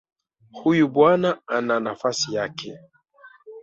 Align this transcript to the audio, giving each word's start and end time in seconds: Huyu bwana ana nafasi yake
Huyu 0.59 0.87
bwana 0.87 1.39
ana 1.47 1.79
nafasi 1.79 2.33
yake 2.35 2.79